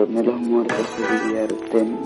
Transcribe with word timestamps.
Donde 0.00 0.22
los 0.22 0.40
muertos 0.40 0.86
se 0.96 1.02
divierten. 1.18 1.98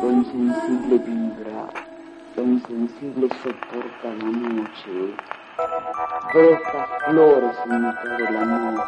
Lo 0.00 0.10
insensible 0.10 0.98
vibra, 0.98 1.68
lo 2.36 2.42
insensible 2.42 3.28
soporta 3.42 4.08
la 4.08 4.24
noche. 4.24 5.14
Brota 6.32 6.88
flores 7.10 7.56
en 7.66 7.82
mitad 7.82 8.16
de 8.16 8.24
la 8.32 8.44
noche, 8.46 8.84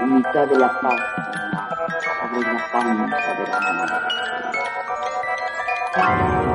en 0.00 0.14
mitad 0.16 0.46
de 0.48 0.58
la 0.58 0.80
página, 0.80 1.68
sobre 2.32 2.52
la 2.52 2.58
panza 2.72 3.30
de 3.34 3.44
la 3.48 3.58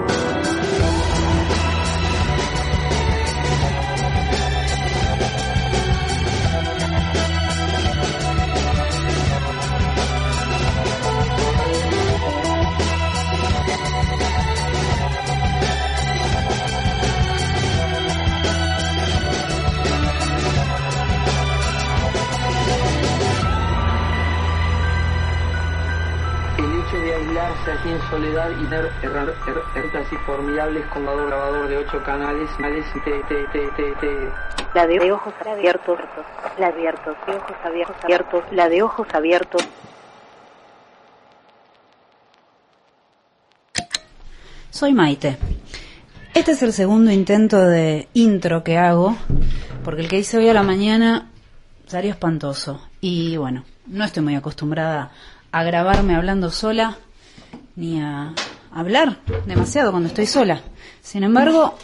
muerte. 0.04 0.19
Aislarse 27.20 27.72
aquí 27.72 27.90
en 27.90 28.02
soledad 28.10 28.50
y 28.52 28.66
ver 28.66 28.92
errar 29.04 29.28
er- 29.48 29.84
éxtasis 29.84 30.20
formidables 30.26 30.86
con 30.88 31.04
grabador, 31.04 31.28
grabador 31.28 31.68
de 31.68 31.78
ocho 31.78 32.04
canales, 32.04 32.50
canales 32.58 32.86
y 32.96 33.00
te, 33.02 33.12
te, 33.24 33.36
te, 33.48 33.68
te, 33.76 33.96
te- 33.96 34.32
La 34.74 34.88
de 34.88 35.12
ojos 35.12 35.34
abiertos, 35.46 36.00
la 36.58 36.68
abiertos, 36.68 37.16
de 37.28 37.34
ojos 37.36 37.56
abiertos, 37.64 37.96
abiertos, 38.04 38.44
la 38.52 38.70
de 38.70 38.84
ojos 38.84 39.08
abiertos. 39.14 39.68
Soy 44.70 44.94
Maite. 44.94 45.38
Este 46.34 46.52
es 46.52 46.62
el 46.62 46.74
segundo 46.74 47.12
intento 47.12 47.60
de 47.60 48.08
intro 48.14 48.64
que 48.64 48.78
hago, 48.78 49.18
porque 49.84 50.02
el 50.04 50.08
que 50.08 50.20
hice 50.20 50.38
hoy 50.38 50.48
a 50.48 50.54
la 50.54 50.64
mañana 50.64 51.30
salió 51.88 52.12
espantoso. 52.12 52.80
Y 53.02 53.36
bueno, 53.38 53.64
no 53.88 54.06
estoy 54.06 54.24
muy 54.24 54.36
acostumbrada 54.36 55.12
a 55.52 55.64
grabarme 55.64 56.16
hablando 56.16 56.52
sola, 56.52 56.98
ni 57.80 58.02
a 58.02 58.34
hablar 58.72 59.22
demasiado 59.46 59.92
cuando 59.92 60.10
estoy 60.10 60.28
sola. 60.28 60.62
Sin 61.02 61.24
embargo, 61.24 61.78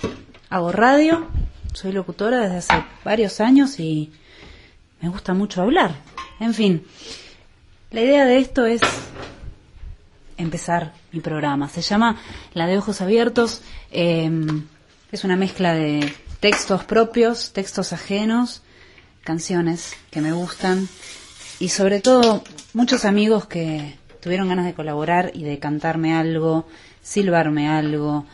hago 0.49 0.71
radio, 0.73 1.25
soy 1.73 1.93
locutora 1.93 2.41
desde 2.41 2.57
hace 2.57 2.85
varios 3.05 3.39
años 3.39 3.79
y 3.79 4.11
me 5.01 5.07
gusta 5.07 5.33
mucho 5.33 5.61
hablar. 5.61 5.95
En 6.41 6.53
fin, 6.53 6.85
la 7.91 8.01
idea 8.01 8.25
de 8.25 8.39
esto 8.39 8.65
es 8.65 8.81
empezar 10.37 10.93
mi 11.13 11.21
programa. 11.21 11.69
Se 11.69 11.81
llama 11.81 12.17
La 12.53 12.67
de 12.67 12.77
Ojos 12.77 12.99
Abiertos. 12.99 13.61
eh, 13.91 14.29
es 15.13 15.23
una 15.23 15.37
mezcla 15.37 15.73
de 15.73 16.13
textos 16.41 16.83
propios, 16.83 17.53
textos 17.53 17.93
ajenos, 17.93 18.63
canciones 19.23 19.95
que 20.11 20.19
me 20.19 20.33
gustan 20.33 20.89
y 21.57 21.69
sobre 21.69 22.01
todo 22.01 22.43
muchos 22.73 23.05
amigos 23.05 23.45
que 23.47 23.95
tuvieron 24.25 24.49
ganas 24.49 24.65
de 24.65 24.73
colaborar 24.73 25.29
y 25.35 25.43
de 25.43 25.59
cantarme 25.59 26.15
algo, 26.15 26.65
silbarme 27.03 27.69
algo, 27.69 28.25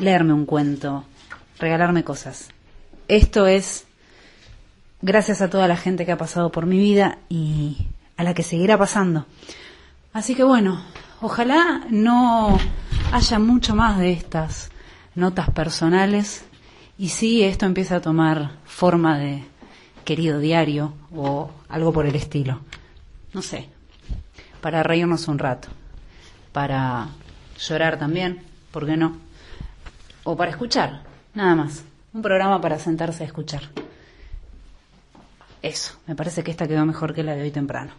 leerme 0.00 0.32
un 0.32 0.46
cuento, 0.46 1.04
regalarme 1.60 2.02
cosas. 2.02 2.48
Esto 3.06 3.46
es 3.46 3.86
gracias 5.00 5.40
a 5.40 5.48
toda 5.48 5.68
la 5.68 5.76
gente 5.76 6.04
que 6.04 6.10
ha 6.10 6.18
pasado 6.18 6.50
por 6.50 6.66
mi 6.66 6.76
vida 6.76 7.18
y 7.28 7.86
a 8.16 8.24
la 8.24 8.34
que 8.34 8.42
seguirá 8.42 8.76
pasando. 8.76 9.26
Así 10.12 10.34
que 10.34 10.42
bueno, 10.42 10.82
ojalá 11.20 11.86
no 11.88 12.58
haya 13.12 13.38
mucho 13.38 13.76
más 13.76 13.96
de 14.00 14.10
estas 14.10 14.72
notas 15.14 15.50
personales 15.50 16.46
y 16.98 17.10
sí 17.10 17.44
esto 17.44 17.64
empieza 17.64 17.94
a 17.94 18.00
tomar 18.00 18.56
forma 18.64 19.16
de 19.18 19.44
querido 20.04 20.40
diario 20.40 20.94
o 21.14 21.52
algo 21.68 21.92
por 21.92 22.06
el 22.06 22.16
estilo. 22.16 22.58
No 23.32 23.40
sé, 23.40 23.68
para 24.60 24.82
reírnos 24.82 25.28
un 25.28 25.38
rato, 25.38 25.68
para 26.52 27.08
llorar 27.58 27.98
también, 27.98 28.42
¿por 28.72 28.86
qué 28.86 28.96
no? 28.96 29.16
O 30.24 30.36
para 30.36 30.50
escuchar, 30.50 31.02
nada 31.34 31.54
más. 31.54 31.84
Un 32.12 32.22
programa 32.22 32.60
para 32.60 32.78
sentarse 32.78 33.22
a 33.22 33.26
escuchar. 33.26 33.62
Eso, 35.62 35.98
me 36.06 36.14
parece 36.14 36.42
que 36.42 36.50
esta 36.50 36.66
quedó 36.68 36.84
mejor 36.86 37.14
que 37.14 37.22
la 37.22 37.34
de 37.34 37.42
hoy 37.42 37.50
temprano. 37.50 37.92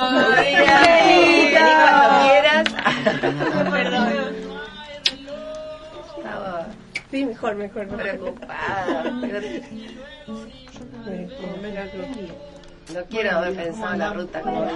Vení 0.00 1.50
cuando 1.52 2.24
quieras. 2.24 2.64
Perdón. 3.70 4.08
Estaba 6.16 6.66
Sí, 7.10 7.24
mejor, 7.24 7.54
mejor. 7.56 7.86
mejor. 7.86 8.02
preocupada. 8.02 9.12
No 12.94 13.04
quiero 13.10 13.30
haber 13.38 13.54
pensado 13.54 13.92
en 13.92 13.98
la 13.98 14.12
ruta 14.12 14.40
como 14.40 14.62
acá. 14.62 14.72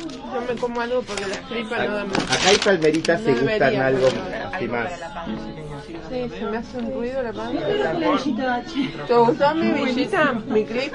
Yo 0.00 0.40
me 0.48 0.58
como 0.58 0.80
algo 0.80 1.02
porque 1.02 1.26
las 1.26 1.40
tripas 1.48 1.88
no 1.88 1.94
dan 1.94 2.08
Acá 2.08 2.48
hay 2.48 2.56
palmeritas 2.56 3.20
No 3.20 3.26
que 3.26 3.40
gustan 3.40 3.76
algo 3.76 4.08
así 4.52 4.68
más. 4.68 4.90
Sí, 6.08 6.30
se 6.38 6.44
me 6.46 6.56
hace 6.56 6.78
un 6.78 6.92
ruido 6.94 7.22
la 7.22 7.32
panza. 7.32 7.66
¿Te 9.06 9.14
gustó 9.14 9.54
mi 9.54 9.70
villita? 9.72 10.32
¿Mi 10.46 10.64
clip? 10.64 10.92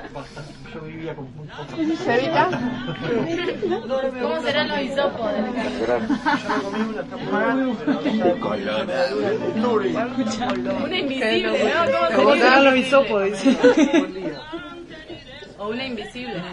¿Cevita? 2.04 2.50
¿Cómo 4.22 4.42
serán 4.42 4.68
los 4.68 4.82
hisopos? 4.82 5.32
Una 10.84 10.98
invisible, 10.98 11.44
¿no? 11.44 12.16
¿Cómo 12.16 12.36
dan 12.36 12.64
los 12.66 12.76
hisopos? 12.76 13.30
O 15.66 15.74
invisible. 15.74 16.44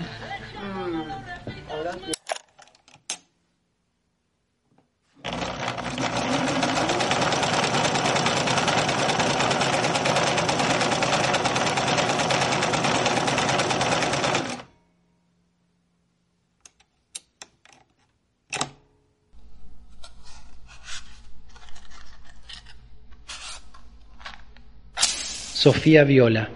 Sofía 25.53 26.05
Viola, 26.05 26.49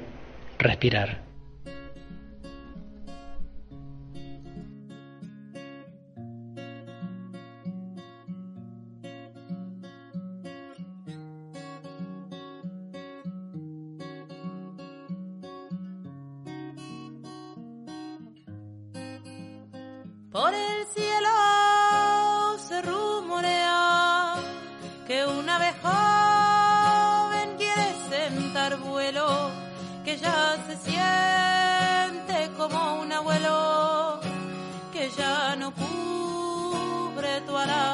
respirar. 0.59 1.26
actuará. 37.47 37.86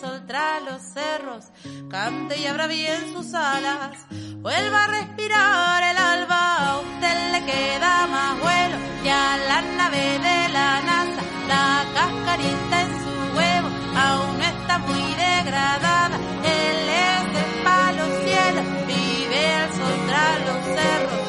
Sol 0.00 0.22
los 0.64 0.82
cerros. 0.82 1.44
Cante 1.90 2.38
y 2.38 2.46
abra 2.46 2.66
bien 2.66 3.12
sus 3.12 3.34
alas. 3.34 3.96
Vuelva 4.36 4.84
a 4.84 4.86
respirar 4.88 5.82
el 5.82 5.98
alba. 5.98 6.40
A 6.68 6.78
usted 6.78 7.32
le 7.32 7.44
queda 7.44 8.06
más 8.06 8.40
vuelo 8.40 8.76
que 9.02 9.10
a 9.10 9.36
la 9.48 9.62
nave 9.78 10.18
de 10.28 10.48
la 10.56 10.80
NASA. 10.82 11.22
La 11.48 11.84
cascarita 11.94 12.80
en 12.82 12.90
su 13.02 13.36
huevo 13.36 13.68
aún 13.96 14.42
está 14.42 14.78
muy 14.78 15.14
degradada. 15.14 16.16
Elévese 16.42 17.42
pa' 17.64 17.92
los 17.92 18.10
cielos 18.24 18.66
y 18.88 19.26
ve 19.30 19.44
el 19.62 19.70
sol 19.72 19.98
tras 20.08 20.38
los 20.46 20.64
cerros 20.76 21.24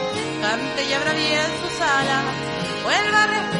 cante 0.46 0.82
y 0.90 0.94
abra 0.94 1.14
bien 1.14 1.50
sus 1.62 1.82
alas, 1.82 2.24
vuelva 2.84 3.24
a 3.24 3.28
respirar 3.28 3.55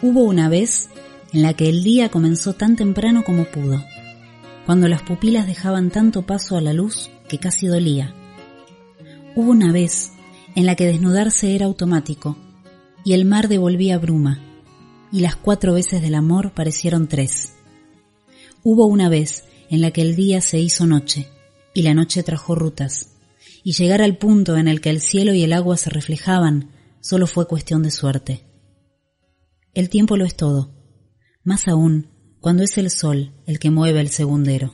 Hubo 0.00 0.22
una 0.22 0.48
vez 0.48 0.88
en 1.32 1.42
la 1.42 1.54
que 1.54 1.68
el 1.68 1.82
día 1.82 2.08
comenzó 2.08 2.52
tan 2.52 2.76
temprano 2.76 3.24
como 3.24 3.46
pudo, 3.46 3.84
cuando 4.64 4.86
las 4.86 5.02
pupilas 5.02 5.46
dejaban 5.48 5.90
tanto 5.90 6.22
paso 6.22 6.56
a 6.56 6.60
la 6.60 6.72
luz 6.72 7.10
que 7.28 7.38
casi 7.38 7.66
dolía. 7.66 8.14
Hubo 9.34 9.50
una 9.50 9.72
vez 9.72 10.12
en 10.54 10.66
la 10.66 10.76
que 10.76 10.86
desnudarse 10.86 11.54
era 11.56 11.66
automático 11.66 12.36
y 13.04 13.14
el 13.14 13.24
mar 13.24 13.48
devolvía 13.48 13.98
bruma 13.98 14.40
y 15.10 15.20
las 15.20 15.34
cuatro 15.34 15.74
veces 15.74 16.00
del 16.00 16.14
amor 16.14 16.52
parecieron 16.52 17.08
tres. 17.08 17.54
Hubo 18.62 18.86
una 18.86 19.08
vez 19.08 19.44
en 19.68 19.80
la 19.80 19.90
que 19.90 20.02
el 20.02 20.14
día 20.14 20.40
se 20.40 20.60
hizo 20.60 20.86
noche 20.86 21.26
y 21.74 21.82
la 21.82 21.94
noche 21.94 22.22
trajo 22.22 22.54
rutas 22.54 23.16
y 23.64 23.72
llegar 23.72 24.00
al 24.00 24.16
punto 24.16 24.56
en 24.56 24.68
el 24.68 24.80
que 24.80 24.90
el 24.90 25.00
cielo 25.00 25.34
y 25.34 25.42
el 25.42 25.52
agua 25.52 25.76
se 25.76 25.90
reflejaban 25.90 26.70
solo 27.00 27.26
fue 27.26 27.48
cuestión 27.48 27.82
de 27.82 27.90
suerte. 27.90 28.47
El 29.74 29.88
tiempo 29.88 30.16
lo 30.16 30.24
es 30.24 30.36
todo, 30.36 30.74
más 31.44 31.68
aún 31.68 32.08
cuando 32.40 32.62
es 32.62 32.78
el 32.78 32.90
sol 32.90 33.32
el 33.46 33.58
que 33.58 33.70
mueve 33.70 34.00
el 34.00 34.08
segundero. 34.08 34.72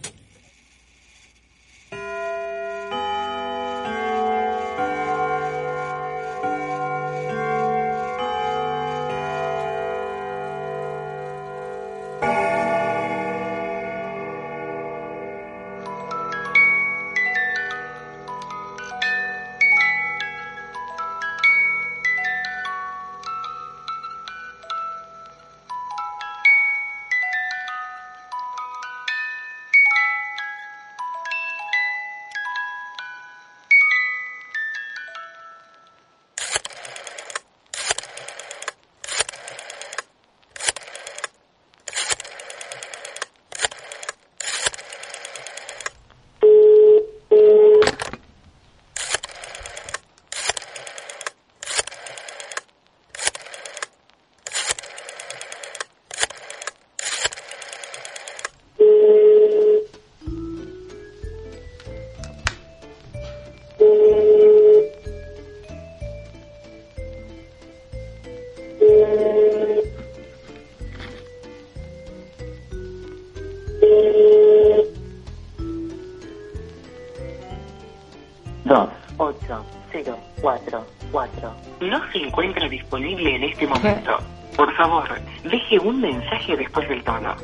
4, 80.40 80.85
4. 81.12 81.54
No 81.80 82.12
se 82.12 82.18
encuentra 82.18 82.68
disponible 82.68 83.37
en 83.37 83.44
este 83.44 83.66
momento. 83.66 84.18
Por 84.56 84.75
favor, 84.76 85.09
deje 85.42 85.78
un 85.80 86.00
mensaje 86.00 86.56
después 86.56 86.88
del 86.88 87.02
tono. 87.02 87.35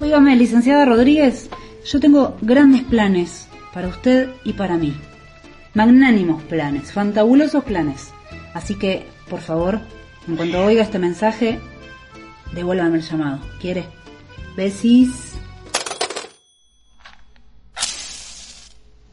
Óigame, 0.00 0.36
licenciada 0.36 0.84
Rodríguez, 0.84 1.48
yo 1.84 2.00
tengo 2.00 2.36
grandes 2.42 2.82
planes 2.82 3.48
para 3.72 3.88
usted 3.88 4.30
y 4.44 4.52
para 4.52 4.76
mí. 4.76 4.94
Magnánimos 5.74 6.42
planes, 6.42 6.92
fantabulosos 6.92 7.64
planes. 7.64 8.12
Así 8.52 8.78
que, 8.78 9.06
por 9.30 9.40
favor, 9.40 9.80
en 10.28 10.36
cuanto 10.36 10.64
oiga 10.64 10.82
este 10.82 10.98
mensaje, 10.98 11.58
devuélvame 12.52 12.96
el 12.96 13.02
llamado. 13.02 13.38
¿Quiere? 13.60 13.86
Besis. 14.54 15.38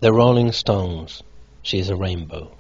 The 0.02 0.10
Rolling 0.10 0.50
Stones. 0.50 1.24
She 1.70 1.78
is 1.78 1.92
a 1.92 1.96
rainbow. 1.96 2.59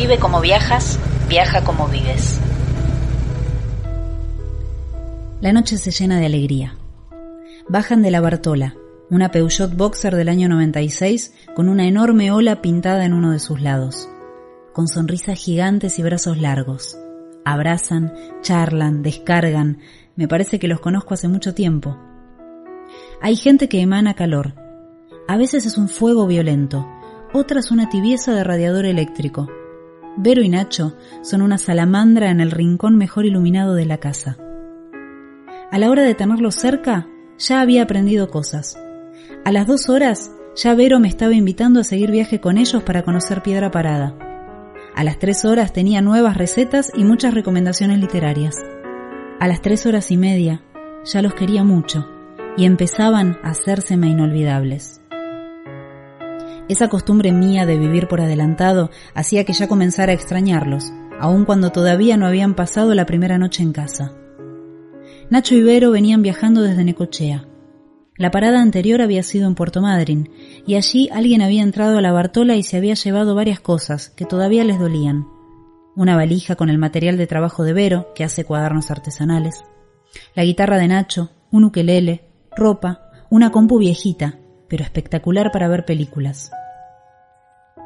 Vive 0.00 0.18
como 0.18 0.40
viajas, 0.40 0.98
viaja 1.28 1.62
como 1.62 1.86
vives. 1.86 2.40
La 5.42 5.52
noche 5.52 5.76
se 5.76 5.90
llena 5.90 6.18
de 6.18 6.24
alegría. 6.24 6.74
Bajan 7.68 8.00
de 8.00 8.10
la 8.10 8.22
Bartola, 8.22 8.76
una 9.10 9.30
Peugeot 9.30 9.76
Boxer 9.76 10.16
del 10.16 10.30
año 10.30 10.48
96 10.48 11.34
con 11.54 11.68
una 11.68 11.86
enorme 11.86 12.32
ola 12.32 12.62
pintada 12.62 13.04
en 13.04 13.12
uno 13.12 13.30
de 13.30 13.40
sus 13.40 13.60
lados, 13.60 14.08
con 14.72 14.88
sonrisas 14.88 15.38
gigantes 15.38 15.98
y 15.98 16.02
brazos 16.02 16.38
largos. 16.38 16.96
Abrazan, 17.44 18.14
charlan, 18.40 19.02
descargan, 19.02 19.80
me 20.16 20.26
parece 20.28 20.58
que 20.58 20.68
los 20.68 20.80
conozco 20.80 21.12
hace 21.12 21.28
mucho 21.28 21.52
tiempo. 21.52 21.98
Hay 23.20 23.36
gente 23.36 23.68
que 23.68 23.82
emana 23.82 24.14
calor. 24.14 24.54
A 25.28 25.36
veces 25.36 25.66
es 25.66 25.76
un 25.76 25.90
fuego 25.90 26.26
violento, 26.26 26.88
otras 27.34 27.70
una 27.70 27.90
tibieza 27.90 28.32
de 28.32 28.44
radiador 28.44 28.86
eléctrico. 28.86 29.46
Vero 30.16 30.42
y 30.42 30.48
Nacho 30.48 30.96
son 31.22 31.42
una 31.42 31.58
salamandra 31.58 32.30
en 32.30 32.40
el 32.40 32.50
rincón 32.50 32.96
mejor 32.96 33.26
iluminado 33.26 33.74
de 33.74 33.86
la 33.86 33.98
casa. 33.98 34.36
A 35.70 35.78
la 35.78 35.88
hora 35.88 36.02
de 36.02 36.14
tenerlos 36.14 36.56
cerca, 36.56 37.06
ya 37.38 37.60
había 37.60 37.82
aprendido 37.82 38.28
cosas. 38.28 38.78
A 39.44 39.52
las 39.52 39.66
dos 39.66 39.88
horas, 39.88 40.32
ya 40.56 40.74
Vero 40.74 40.98
me 40.98 41.08
estaba 41.08 41.34
invitando 41.34 41.80
a 41.80 41.84
seguir 41.84 42.10
viaje 42.10 42.40
con 42.40 42.58
ellos 42.58 42.82
para 42.82 43.02
conocer 43.02 43.42
Piedra 43.42 43.70
Parada. 43.70 44.16
A 44.94 45.04
las 45.04 45.18
tres 45.18 45.44
horas 45.44 45.72
tenía 45.72 46.02
nuevas 46.02 46.36
recetas 46.36 46.90
y 46.94 47.04
muchas 47.04 47.32
recomendaciones 47.32 48.00
literarias. 48.00 48.56
A 49.38 49.46
las 49.46 49.62
tres 49.62 49.86
horas 49.86 50.10
y 50.10 50.16
media, 50.16 50.62
ya 51.04 51.22
los 51.22 51.34
quería 51.34 51.64
mucho 51.64 52.06
y 52.56 52.64
empezaban 52.64 53.38
a 53.42 53.50
hacérseme 53.50 54.08
inolvidables. 54.08 54.99
Esa 56.70 56.88
costumbre 56.88 57.32
mía 57.32 57.66
de 57.66 57.76
vivir 57.76 58.06
por 58.06 58.20
adelantado 58.20 58.90
hacía 59.12 59.42
que 59.42 59.52
ya 59.52 59.66
comenzara 59.66 60.12
a 60.12 60.14
extrañarlos, 60.14 60.92
aun 61.18 61.44
cuando 61.44 61.72
todavía 61.72 62.16
no 62.16 62.26
habían 62.26 62.54
pasado 62.54 62.94
la 62.94 63.06
primera 63.06 63.38
noche 63.38 63.64
en 63.64 63.72
casa. 63.72 64.14
Nacho 65.30 65.56
y 65.56 65.62
Vero 65.62 65.90
venían 65.90 66.22
viajando 66.22 66.62
desde 66.62 66.84
Necochea. 66.84 67.48
La 68.16 68.30
parada 68.30 68.62
anterior 68.62 69.02
había 69.02 69.24
sido 69.24 69.48
en 69.48 69.56
Puerto 69.56 69.82
Madryn, 69.82 70.30
y 70.64 70.76
allí 70.76 71.08
alguien 71.12 71.42
había 71.42 71.64
entrado 71.64 71.98
a 71.98 72.02
la 72.02 72.12
Bartola 72.12 72.54
y 72.54 72.62
se 72.62 72.76
había 72.76 72.94
llevado 72.94 73.34
varias 73.34 73.58
cosas 73.58 74.10
que 74.10 74.24
todavía 74.24 74.62
les 74.62 74.78
dolían. 74.78 75.26
Una 75.96 76.14
valija 76.14 76.54
con 76.54 76.70
el 76.70 76.78
material 76.78 77.16
de 77.16 77.26
trabajo 77.26 77.64
de 77.64 77.72
Vero, 77.72 78.12
que 78.14 78.22
hace 78.22 78.44
cuadernos 78.44 78.92
artesanales, 78.92 79.64
la 80.36 80.44
guitarra 80.44 80.78
de 80.78 80.86
Nacho, 80.86 81.30
un 81.50 81.64
ukelele, 81.64 82.28
ropa, 82.54 83.10
una 83.28 83.50
compu 83.50 83.78
viejita, 83.78 84.38
pero 84.70 84.84
espectacular 84.84 85.50
para 85.52 85.68
ver 85.68 85.84
películas. 85.84 86.52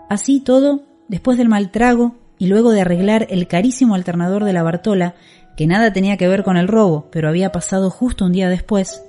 Así 0.09 0.39
todo, 0.39 0.83
después 1.09 1.39
del 1.39 1.49
mal 1.49 1.71
trago 1.71 2.15
y 2.39 2.47
luego 2.47 2.71
de 2.71 2.83
arreglar 2.83 3.27
el 3.31 3.49
carísimo 3.49 3.95
alternador 3.95 4.45
de 4.45 4.53
la 4.53 4.63
Bartola, 4.63 5.15
que 5.57 5.67
nada 5.67 5.93
tenía 5.93 6.17
que 6.17 6.29
ver 6.29 6.45
con 6.45 6.57
el 6.57 6.69
robo, 6.69 7.09
pero 7.11 7.29
había 7.29 7.51
pasado 7.51 7.91
justo 7.91 8.27
un 8.27 8.33
día 8.33 8.49
después, 8.49 9.03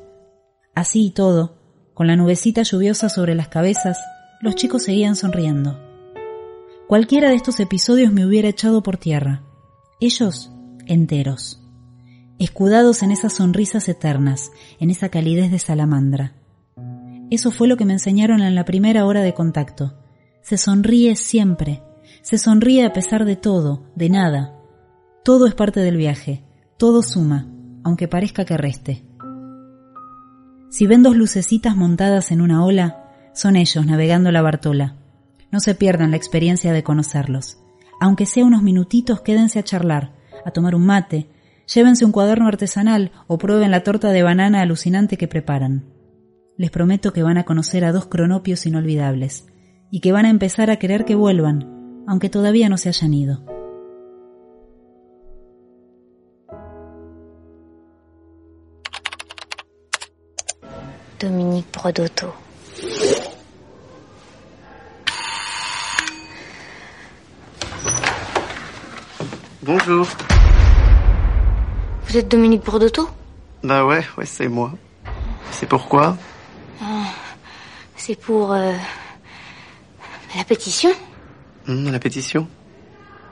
así 0.73 1.11
todo, 1.11 1.57
con 1.93 2.07
la 2.07 2.15
nubecita 2.15 2.63
lluviosa 2.63 3.09
sobre 3.09 3.35
las 3.35 3.49
cabezas, 3.49 3.99
los 4.41 4.55
chicos 4.55 4.83
seguían 4.83 5.15
sonriendo. 5.15 5.79
Cualquiera 6.87 7.29
de 7.29 7.35
estos 7.35 7.59
episodios 7.59 8.13
me 8.13 8.25
hubiera 8.25 8.47
echado 8.47 8.83
por 8.83 8.97
tierra. 8.97 9.41
Ellos, 9.99 10.51
enteros. 10.85 11.61
Escudados 12.37 13.01
en 13.01 13.11
esas 13.11 13.33
sonrisas 13.33 13.89
eternas, 13.89 14.51
en 14.79 14.91
esa 14.91 15.09
calidez 15.09 15.51
de 15.51 15.57
salamandra. 15.57 16.33
Eso 17.31 17.51
fue 17.51 17.67
lo 17.67 17.77
que 17.77 17.85
me 17.85 17.93
enseñaron 17.93 18.41
en 18.41 18.55
la 18.55 18.65
primera 18.65 19.05
hora 19.05 19.21
de 19.21 19.33
contacto. 19.33 19.97
Se 20.41 20.57
sonríe 20.57 21.15
siempre. 21.15 21.81
Se 22.21 22.37
sonríe 22.37 22.85
a 22.85 22.93
pesar 22.93 23.25
de 23.25 23.35
todo, 23.35 23.83
de 23.95 24.09
nada. 24.09 24.53
Todo 25.23 25.47
es 25.47 25.55
parte 25.55 25.79
del 25.79 25.97
viaje. 25.97 26.43
Todo 26.77 27.01
suma, 27.01 27.47
aunque 27.83 28.07
parezca 28.07 28.45
que 28.45 28.57
reste. 28.57 29.03
Si 30.69 30.85
ven 30.87 31.03
dos 31.03 31.15
lucecitas 31.15 31.75
montadas 31.75 32.31
en 32.31 32.41
una 32.41 32.63
ola, 32.63 33.31
son 33.33 33.55
ellos 33.55 33.85
navegando 33.85 34.31
la 34.31 34.41
Bartola. 34.41 34.95
No 35.51 35.59
se 35.59 35.73
pierdan 35.73 36.11
la 36.11 36.17
experiencia 36.17 36.73
de 36.73 36.83
conocerlos. 36.83 37.57
Aunque 37.99 38.25
sea 38.25 38.45
unos 38.45 38.61
minutitos, 38.61 39.21
quédense 39.21 39.57
a 39.57 39.63
charlar, 39.63 40.13
a 40.43 40.51
tomar 40.51 40.75
un 40.75 40.85
mate, 40.85 41.29
llévense 41.73 42.05
un 42.05 42.11
cuaderno 42.11 42.47
artesanal 42.47 43.11
o 43.27 43.37
prueben 43.37 43.71
la 43.71 43.83
torta 43.83 44.09
de 44.09 44.21
banana 44.21 44.61
alucinante 44.61 45.17
que 45.17 45.27
preparan. 45.27 45.94
Les 46.57 46.71
prometo 46.71 47.11
que 47.11 47.21
van 47.21 47.37
a 47.37 47.43
conocer 47.43 47.83
a 47.83 47.91
dos 47.91 48.05
cronopios 48.05 48.65
inolvidables 48.65 49.45
y 49.91 49.99
que 49.99 50.13
van 50.13 50.25
a 50.25 50.29
empezar 50.29 50.69
a 50.69 50.77
querer 50.77 51.03
que 51.03 51.13
vuelvan, 51.13 52.05
aunque 52.07 52.29
todavía 52.29 52.69
no 52.69 52.77
se 52.77 52.87
hayan 52.87 53.13
ido. 53.13 53.43
Dominique 61.19 61.67
Brodotto. 61.73 62.33
Bonjour. 69.61 70.07
Vous 72.07 72.17
êtes 72.17 72.29
Dominique 72.31 72.63
Brodotto 72.63 73.09
Bah 73.61 73.83
ouais, 73.83 74.05
ouais, 74.17 74.25
c'est 74.25 74.47
moi. 74.47 74.71
C'est 75.51 75.67
pourquoi 75.67 76.17
C'est 78.05 78.15
pour 78.21 78.53
euh, 78.53 78.71
la 80.37 80.43
pétition 80.43 80.91
Hum, 81.67 81.91
La 81.91 81.97
pétition 81.97 82.47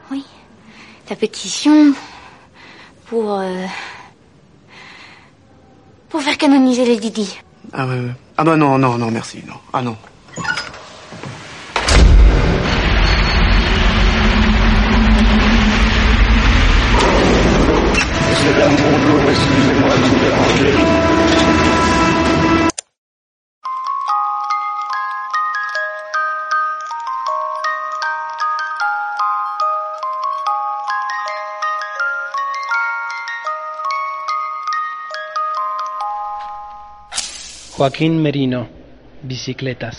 Oui. 0.10 0.26
La 1.12 1.16
pétition 1.16 1.94
pour... 3.06 3.34
euh, 3.34 3.68
pour 6.10 6.24
faire 6.24 6.40
canoniser 6.40 6.86
les 6.86 6.98
Didi. 6.98 7.40
Ah 7.72 7.86
ouais, 7.86 8.00
ouais. 8.00 8.16
Ah 8.36 8.44
bah 8.44 8.56
non, 8.56 8.80
non, 8.80 8.98
non, 8.98 9.12
merci, 9.12 9.44
non. 9.48 9.54
Ah 9.74 9.84
non. 9.84 9.96
Joaquín 37.84 38.22
Merino, 38.22 38.70
bicicletas. 39.24 39.98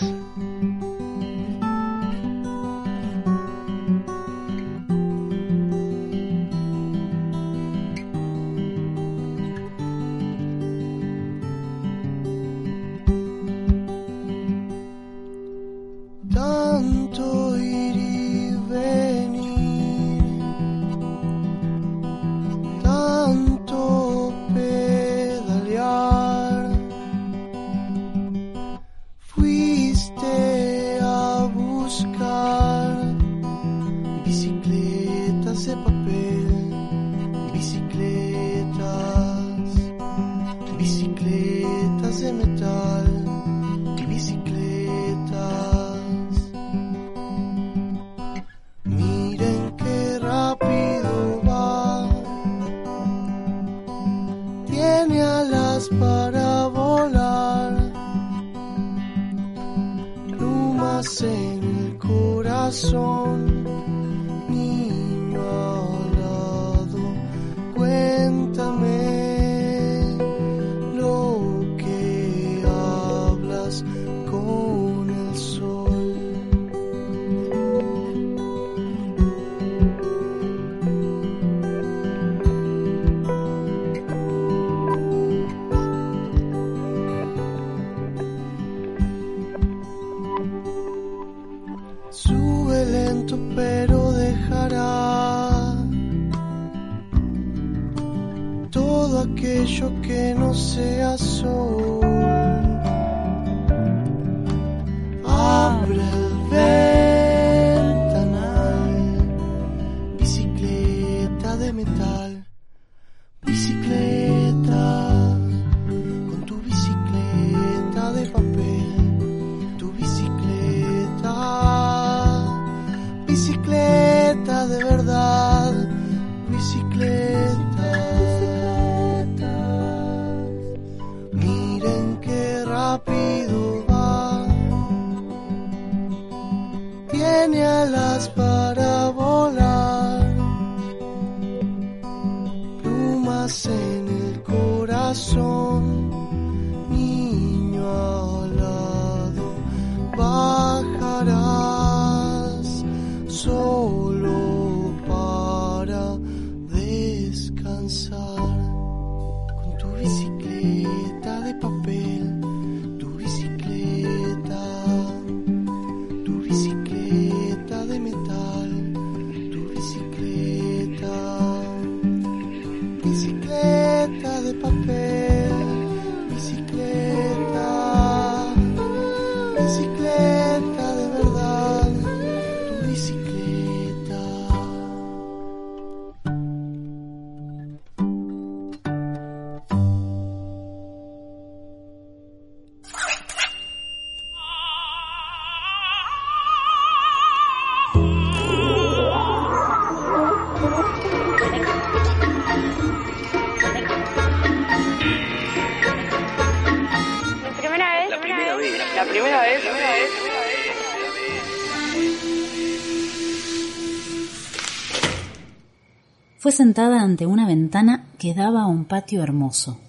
Fue 216.45 216.51
sentada 216.51 217.01
ante 217.01 217.25
una 217.25 217.47
ventana 217.47 218.05
que 218.19 218.35
daba 218.35 218.61
a 218.61 218.67
un 218.67 218.85
patio 218.85 219.23
hermoso. 219.23 219.79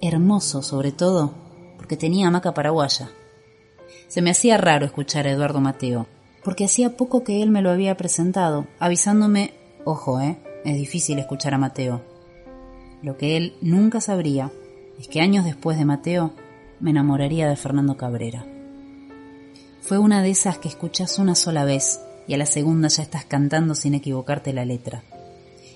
Hermoso, 0.00 0.62
sobre 0.62 0.92
todo, 0.92 1.34
porque 1.76 1.98
tenía 1.98 2.26
hamaca 2.26 2.54
paraguaya. 2.54 3.10
Se 4.06 4.22
me 4.22 4.30
hacía 4.30 4.56
raro 4.56 4.86
escuchar 4.86 5.26
a 5.26 5.32
Eduardo 5.32 5.60
Mateo, 5.60 6.06
porque 6.42 6.64
hacía 6.64 6.96
poco 6.96 7.22
que 7.22 7.42
él 7.42 7.50
me 7.50 7.60
lo 7.60 7.68
había 7.68 7.98
presentado, 7.98 8.66
avisándome, 8.78 9.52
ojo, 9.84 10.18
eh, 10.22 10.38
es 10.64 10.74
difícil 10.74 11.18
escuchar 11.18 11.52
a 11.52 11.58
Mateo. 11.58 12.00
Lo 13.02 13.18
que 13.18 13.36
él 13.36 13.58
nunca 13.60 14.00
sabría 14.00 14.50
es 14.98 15.06
que 15.06 15.20
años 15.20 15.44
después 15.44 15.76
de 15.76 15.84
Mateo 15.84 16.32
me 16.80 16.92
enamoraría 16.92 17.46
de 17.46 17.56
Fernando 17.56 17.98
Cabrera. 17.98 18.46
Fue 19.82 19.98
una 19.98 20.22
de 20.22 20.30
esas 20.30 20.56
que 20.56 20.68
escuchas 20.68 21.18
una 21.18 21.34
sola 21.34 21.66
vez 21.66 22.00
y 22.26 22.32
a 22.32 22.38
la 22.38 22.46
segunda 22.46 22.88
ya 22.88 23.02
estás 23.02 23.26
cantando 23.26 23.74
sin 23.74 23.92
equivocarte 23.92 24.54
la 24.54 24.64
letra. 24.64 25.02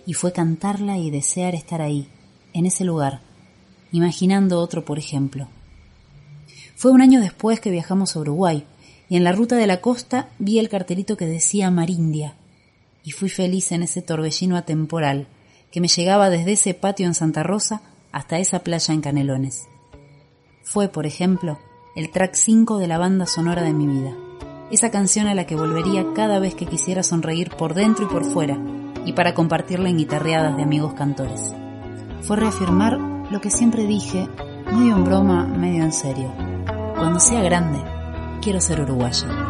Y 0.07 0.15
fue 0.15 0.33
cantarla 0.33 0.99
y 0.99 1.11
desear 1.11 1.55
estar 1.55 1.81
ahí, 1.81 2.09
en 2.53 2.67
ese 2.67 2.85
lugar, 2.85 3.21
imaginando 3.93 4.59
otro 4.59 4.85
por 4.85 4.99
ejemplo. 4.99 5.49
Fue 6.75 6.91
un 6.91 7.01
año 7.01 7.21
después 7.21 7.61
que 7.61 7.71
viajamos 7.71 8.17
a 8.17 8.21
Uruguay 8.21 8.65
y 9.09 9.17
en 9.17 9.25
la 9.25 9.33
ruta 9.33 9.57
de 9.57 9.67
la 9.67 9.81
costa 9.81 10.31
vi 10.39 10.59
el 10.59 10.69
cartelito 10.69 11.17
que 11.17 11.27
decía 11.27 11.71
Marindia 11.71 12.35
y 13.05 13.13
fui 13.13 13.29
feliz 13.29 13.73
en 13.73 13.83
ese 13.83 14.03
torbellino 14.03 14.57
atemporal 14.57 15.29
que 15.71 15.81
me 15.81 15.89
llegaba 15.89 16.31
desde 16.31 16.53
ese 16.53 16.75
patio 16.75 17.07
en 17.07 17.15
Santa 17.15 17.43
Rosa 17.43 17.83
hasta 18.11 18.39
esa 18.39 18.61
playa 18.61 18.95
en 18.95 19.01
Canelones. 19.01 19.69
Fue, 20.63 20.89
por 20.89 21.07
ejemplo, 21.07 21.59
el 21.97 22.11
track 22.11 22.35
5 22.35 22.79
de 22.79 22.87
la 22.87 22.99
banda 22.99 23.27
sonora 23.27 23.63
de 23.63 23.73
mi 23.73 23.87
vida, 23.87 24.17
esa 24.71 24.91
canción 24.91 25.27
a 25.27 25.35
la 25.35 25.47
que 25.47 25.57
volvería 25.57 26.07
cada 26.15 26.39
vez 26.39 26.55
que 26.55 26.67
quisiera 26.67 27.03
sonreír 27.03 27.51
por 27.51 27.75
dentro 27.75 28.07
y 28.07 28.09
por 28.09 28.25
fuera, 28.25 28.59
y 29.05 29.13
para 29.13 29.35
compartirla 29.35 29.89
en 29.89 29.99
guitarreadas 29.99 30.57
de 30.57 30.63
amigos 30.63 30.95
cantores. 30.95 31.55
Fue 32.23 32.37
reafirmar 32.37 32.99
lo 32.99 33.41
que 33.41 33.51
siempre 33.51 33.87
dije, 33.87 34.29
medio 34.73 34.97
en 34.97 35.05
broma, 35.05 35.45
medio 35.45 35.83
en 35.85 35.93
serio. 35.93 36.33
Cuando 36.97 37.19
sea 37.19 37.43
grande, 37.43 37.79
quiero 38.41 38.61
ser 38.61 38.81
uruguaya. 38.81 39.42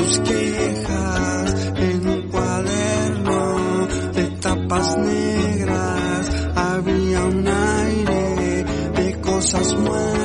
Tus 0.00 0.18
quejas. 0.20 1.72
En 1.76 2.08
un 2.08 2.22
cuaderno 2.28 3.86
de 4.14 4.24
tapas 4.40 4.96
negras, 4.98 6.48
había 6.54 7.24
un 7.24 7.46
aire 7.46 8.64
de 8.94 9.20
cosas 9.20 9.74
muertas. 9.74 10.19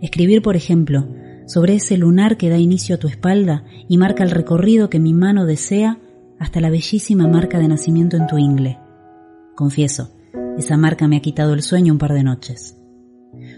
Escribir, 0.00 0.40
por 0.40 0.54
ejemplo, 0.54 1.08
sobre 1.46 1.74
ese 1.74 1.96
lunar 1.96 2.36
que 2.36 2.48
da 2.48 2.58
inicio 2.58 2.94
a 2.94 2.98
tu 2.98 3.08
espalda 3.08 3.64
y 3.88 3.98
marca 3.98 4.22
el 4.22 4.30
recorrido 4.30 4.88
que 4.88 5.00
mi 5.00 5.12
mano 5.12 5.46
desea 5.46 5.98
hasta 6.38 6.60
la 6.60 6.70
bellísima 6.70 7.26
marca 7.26 7.58
de 7.58 7.66
nacimiento 7.66 8.16
en 8.16 8.28
tu 8.28 8.38
ingle. 8.38 8.78
Confieso, 9.56 10.16
esa 10.58 10.76
marca 10.76 11.08
me 11.08 11.16
ha 11.16 11.22
quitado 11.22 11.54
el 11.54 11.62
sueño 11.62 11.92
un 11.92 11.98
par 11.98 12.12
de 12.12 12.22
noches. 12.22 12.76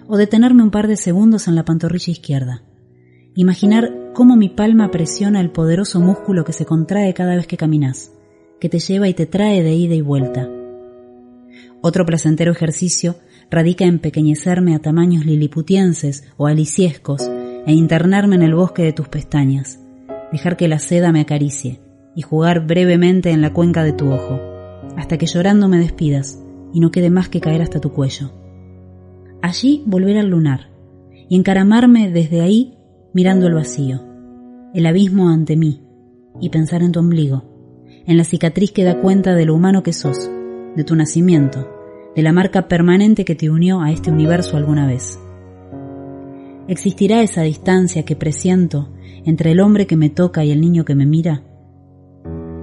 O 0.07 0.17
detenerme 0.17 0.63
un 0.63 0.71
par 0.71 0.89
de 0.89 0.97
segundos 0.97 1.49
en 1.49 1.55
la 1.55 1.67
pantorrilla 1.67 2.13
izquierda. 2.13 2.63
Imaginar 3.35 3.93
cómo 4.15 4.37
mi 4.37 4.49
palma 4.49 4.91
presiona 4.91 5.41
el 5.41 5.51
poderoso 5.51 6.01
músculo 6.01 6.45
que 6.45 6.53
se 6.53 6.67
contrae 6.67 7.15
cada 7.15 7.35
vez 7.35 7.47
que 7.47 7.57
caminas, 7.57 8.13
que 8.61 8.69
te 8.69 8.79
lleva 8.79 9.09
y 9.09 9.15
te 9.15 9.27
trae 9.27 9.63
de 9.63 9.73
ida 9.75 9.95
y 9.95 10.01
vuelta. 10.03 10.49
Otro 11.81 12.05
placentero 12.05 12.53
ejercicio 12.53 13.17
radica 13.51 13.85
en 13.85 13.99
pequeñecerme 13.99 14.75
a 14.75 14.79
tamaños 14.79 15.27
liliputienses 15.27 16.25
o 16.37 16.47
aliciescos 16.47 17.31
e 17.67 17.73
internarme 17.73 18.37
en 18.37 18.43
el 18.43 18.55
bosque 18.55 18.83
de 18.83 18.93
tus 18.93 19.09
pestañas, 19.09 19.81
dejar 20.31 20.57
que 20.57 20.69
la 20.69 20.79
seda 20.79 21.13
me 21.13 21.21
acaricie 21.21 21.81
y 22.15 22.23
jugar 22.23 22.67
brevemente 22.67 23.31
en 23.31 23.41
la 23.41 23.53
cuenca 23.53 23.83
de 23.83 23.93
tu 23.93 24.13
ojo, 24.13 24.41
hasta 24.97 25.17
que 25.17 25.27
llorando 25.27 25.69
me 25.69 25.79
despidas 25.79 26.39
y 26.73 26.81
no 26.81 26.91
quede 26.91 27.11
más 27.11 27.29
que 27.29 27.41
caer 27.41 27.63
hasta 27.63 27.81
tu 27.81 27.93
cuello. 27.93 28.33
Allí 29.41 29.83
volver 29.87 30.19
al 30.19 30.29
lunar 30.29 30.71
y 31.29 31.37
encaramarme 31.37 32.11
desde 32.11 32.43
ahí 32.43 32.79
mirando 33.13 33.47
el 33.47 33.55
vacío, 33.55 34.01
el 34.75 34.87
abismo 34.87 35.29
ante 35.29 35.57
mí, 35.57 35.83
y 36.41 36.49
pensar 36.49 36.83
en 36.83 36.93
tu 36.93 37.01
ombligo, 37.01 37.45
en 38.07 38.17
la 38.17 38.25
cicatriz 38.25 38.73
que 38.73 38.85
da 38.85 38.99
cuenta 39.01 39.35
de 39.35 39.45
lo 39.45 39.55
humano 39.55 39.83
que 39.83 39.93
sos, 39.93 40.31
de 40.77 40.85
tu 40.85 40.97
nacimiento, 40.97 41.69
de 42.17 42.23
la 42.23 42.33
marca 42.33 42.69
permanente 42.69 43.25
que 43.25 43.35
te 43.35 43.51
unió 43.51 43.81
a 43.81 43.91
este 43.91 44.11
universo 44.11 44.57
alguna 44.57 44.87
vez. 44.87 45.19
¿Existirá 46.69 47.23
esa 47.23 47.43
distancia 47.43 48.05
que 48.05 48.17
presiento 48.17 48.89
entre 49.25 49.53
el 49.53 49.61
hombre 49.61 49.87
que 49.87 49.97
me 49.97 50.11
toca 50.11 50.45
y 50.45 50.51
el 50.51 50.61
niño 50.61 50.85
que 50.85 50.95
me 50.95 51.07
mira? 51.07 51.43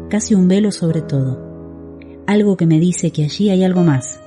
Casi 0.09 0.33
un 0.33 0.47
velo 0.47 0.71
sobre 0.71 1.01
todo, 1.01 1.49
algo 2.25 2.57
que 2.57 2.65
me 2.65 2.79
dice 2.79 3.11
que 3.11 3.23
allí 3.23 3.49
hay 3.49 3.63
algo 3.63 3.83
más, 3.83 4.19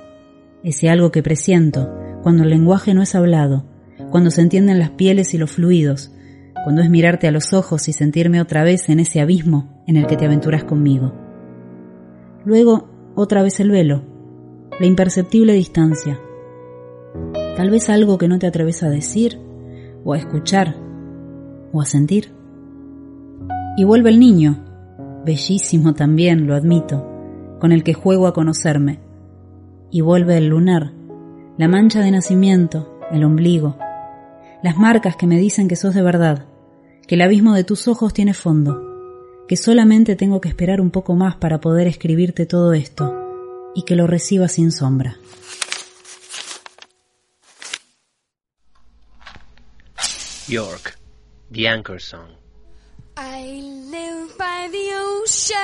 ese 0.62 0.88
algo 0.88 1.10
que 1.10 1.22
presiento 1.22 1.92
cuando 2.22 2.44
el 2.44 2.50
lenguaje 2.50 2.94
no 2.94 3.02
es 3.02 3.14
hablado, 3.14 3.64
cuando 4.12 4.30
se 4.30 4.42
entienden 4.42 4.78
las 4.78 4.90
pieles 4.90 5.32
y 5.32 5.38
los 5.38 5.50
fluidos, 5.50 6.12
cuando 6.64 6.82
es 6.82 6.90
mirarte 6.90 7.26
a 7.26 7.32
los 7.32 7.54
ojos 7.54 7.88
y 7.88 7.94
sentirme 7.94 8.42
otra 8.42 8.62
vez 8.62 8.90
en 8.90 9.00
ese 9.00 9.20
abismo 9.20 9.82
en 9.86 9.96
el 9.96 10.06
que 10.06 10.16
te 10.16 10.26
aventuras 10.26 10.64
conmigo. 10.64 11.14
Luego, 12.44 12.90
otra 13.14 13.42
vez 13.42 13.58
el 13.58 13.70
velo, 13.70 14.02
la 14.78 14.86
imperceptible 14.86 15.54
distancia. 15.54 16.20
Tal 17.56 17.70
vez 17.70 17.88
algo 17.88 18.18
que 18.18 18.28
no 18.28 18.38
te 18.38 18.46
atreves 18.46 18.82
a 18.82 18.90
decir, 18.90 19.40
o 20.04 20.12
a 20.12 20.18
escuchar, 20.18 20.76
o 21.72 21.80
a 21.80 21.86
sentir. 21.86 22.32
Y 23.78 23.84
vuelve 23.84 24.10
el 24.10 24.20
niño, 24.20 24.62
bellísimo 25.24 25.94
también, 25.94 26.46
lo 26.46 26.54
admito, 26.54 27.08
con 27.60 27.72
el 27.72 27.82
que 27.82 27.94
juego 27.94 28.26
a 28.26 28.34
conocerme. 28.34 29.00
Y 29.90 30.02
vuelve 30.02 30.36
el 30.36 30.48
lunar, 30.48 30.92
la 31.56 31.68
mancha 31.68 32.00
de 32.00 32.10
nacimiento, 32.10 32.98
el 33.10 33.24
ombligo, 33.24 33.76
las 34.62 34.76
marcas 34.76 35.16
que 35.16 35.26
me 35.26 35.38
dicen 35.38 35.68
que 35.68 35.76
sos 35.76 35.94
de 35.94 36.02
verdad, 36.02 36.46
que 37.06 37.16
el 37.16 37.22
abismo 37.22 37.54
de 37.54 37.64
tus 37.64 37.88
ojos 37.88 38.14
tiene 38.14 38.34
fondo, 38.34 39.44
que 39.48 39.56
solamente 39.56 40.16
tengo 40.16 40.40
que 40.40 40.48
esperar 40.48 40.80
un 40.80 40.90
poco 40.90 41.14
más 41.14 41.36
para 41.36 41.60
poder 41.60 41.86
escribirte 41.86 42.46
todo 42.46 42.72
esto 42.72 43.12
y 43.74 43.82
que 43.82 43.96
lo 43.96 44.06
reciba 44.06 44.48
sin 44.48 44.70
sombra. 44.70 45.16
York, 50.48 50.98
The 51.50 51.68
Anchor 51.68 52.00
Song. 52.00 52.30
I 53.16 53.60
live 53.90 54.36
by 54.38 54.68
the 54.70 54.96
ocean. 55.22 55.62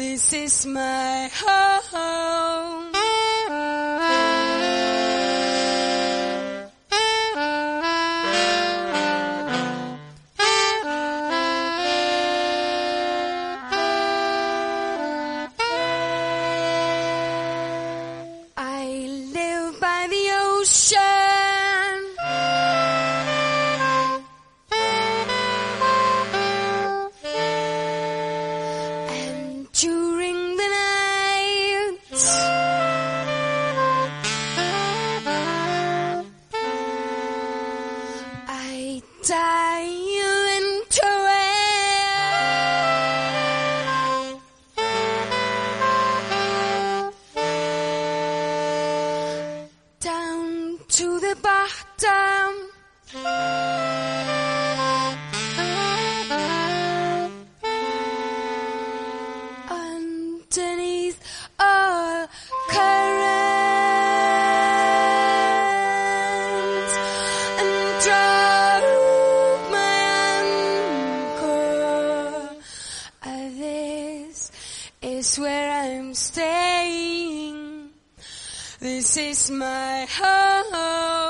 This 0.00 0.32
is 0.32 0.64
my 0.64 1.28
home. 1.30 2.89
This 79.12 79.16
is 79.16 79.50
my 79.50 80.06
home. 80.08 81.29